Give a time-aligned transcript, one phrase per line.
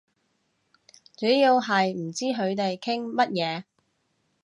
[1.15, 3.63] 主要係唔知佢哋傾乜嘢